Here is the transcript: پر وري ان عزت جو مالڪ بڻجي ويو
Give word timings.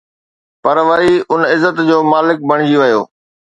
پر 0.63 0.77
وري 0.87 1.13
ان 1.31 1.41
عزت 1.53 1.75
جو 1.89 1.97
مالڪ 2.11 2.37
بڻجي 2.49 2.77
ويو 2.81 3.01